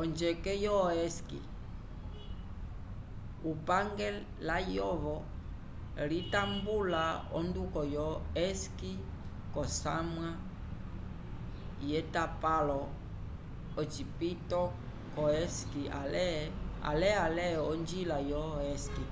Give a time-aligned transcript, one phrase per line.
[0.00, 1.40] onjeke yo esqui
[3.50, 4.06] upange
[4.48, 5.16] layovo
[6.10, 7.04] litambula
[7.38, 8.08] onduko yo
[8.46, 8.92] esqui
[9.52, 10.28] k'osamwa
[11.90, 12.80] yetapalo
[13.80, 14.62] ocipito
[15.14, 15.82] c'osqui
[16.90, 19.04] ale ale onjila yo esqui